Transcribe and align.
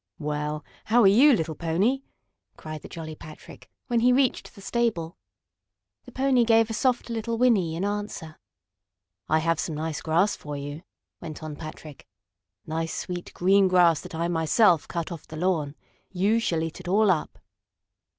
"Well, 0.17 0.65
how 0.85 1.01
are 1.03 1.07
you, 1.07 1.31
little 1.33 1.53
pony?" 1.53 2.01
cried 2.57 2.81
the 2.81 2.87
jolly 2.89 3.13
Patrick, 3.13 3.69
when 3.85 3.99
he 3.99 4.11
reached 4.11 4.55
the 4.55 4.59
stable. 4.61 5.15
The 6.05 6.11
pony 6.11 6.43
gave 6.43 6.71
a 6.71 6.73
soft 6.73 7.11
little 7.11 7.37
whinny 7.37 7.75
in 7.75 7.85
answer. 7.85 8.39
"I 9.29 9.37
have 9.37 9.59
some 9.59 9.75
nice 9.75 10.01
grass 10.01 10.35
for 10.35 10.57
you," 10.57 10.81
went 11.21 11.43
on 11.43 11.55
Patrick. 11.55 12.07
"Nice, 12.65 12.95
sweet, 12.95 13.31
green 13.35 13.67
grass 13.67 14.01
that 14.01 14.15
I, 14.15 14.27
myself, 14.27 14.87
cut 14.87 15.11
off 15.11 15.27
the 15.27 15.37
lawn. 15.37 15.75
You 16.09 16.39
shall 16.39 16.63
eat 16.63 16.79
it 16.79 16.87
all 16.87 17.11
up." 17.11 17.37